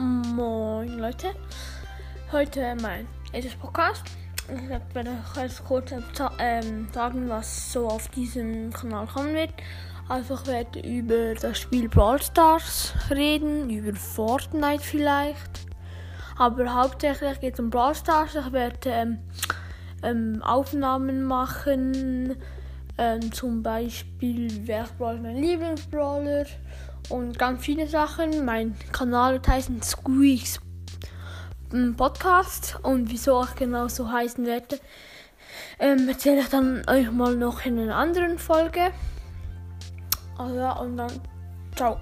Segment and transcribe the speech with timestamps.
[0.00, 1.34] Moin Leute,
[2.30, 4.04] heute mein erstes Podcast.
[4.46, 5.92] Ich werde euch kurz
[6.38, 9.50] ähm, sagen, was so auf diesem Kanal kommen wird.
[10.08, 15.66] Also ich werde über das Spiel Brawl Stars reden, über Fortnite vielleicht.
[16.36, 18.36] Aber hauptsächlich geht es um Brawl Stars.
[18.36, 19.18] Ich werde ähm,
[20.04, 22.36] ähm, Aufnahmen machen,
[22.98, 26.46] ähm, zum Beispiel wer ist mein Lieblingsbrawler
[27.08, 28.44] und ganz viele Sachen.
[28.44, 30.60] Mein Kanal heißt Squeaks
[31.96, 34.80] Podcast und wieso auch genau so heißen werde,
[35.78, 38.90] ähm, erzähle ich dann euch mal noch in einer anderen Folge.
[40.38, 41.12] Also, und dann
[41.76, 41.98] ciao.